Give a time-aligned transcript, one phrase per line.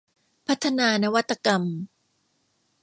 [0.47, 1.63] พัฒนานวัตกรรม